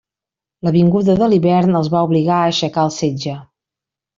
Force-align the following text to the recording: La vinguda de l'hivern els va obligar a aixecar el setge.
La 0.67 0.71
vinguda 0.75 1.15
de 1.19 1.27
l'hivern 1.33 1.79
els 1.81 1.91
va 1.97 2.03
obligar 2.07 2.39
a 2.41 2.49
aixecar 2.55 2.89
el 2.89 2.95
setge. 2.99 3.37